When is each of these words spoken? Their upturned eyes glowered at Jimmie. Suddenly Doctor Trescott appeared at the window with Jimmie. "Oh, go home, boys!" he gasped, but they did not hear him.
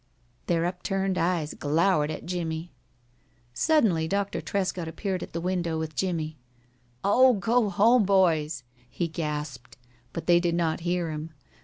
Their 0.47 0.65
upturned 0.65 1.19
eyes 1.19 1.53
glowered 1.53 2.09
at 2.09 2.25
Jimmie. 2.25 2.71
Suddenly 3.53 4.07
Doctor 4.07 4.41
Trescott 4.41 4.87
appeared 4.87 5.21
at 5.21 5.31
the 5.33 5.39
window 5.39 5.77
with 5.77 5.95
Jimmie. 5.95 6.39
"Oh, 7.03 7.33
go 7.35 7.69
home, 7.69 8.01
boys!" 8.03 8.63
he 8.89 9.07
gasped, 9.07 9.77
but 10.11 10.25
they 10.25 10.39
did 10.39 10.55
not 10.55 10.79
hear 10.79 11.11
him. 11.11 11.35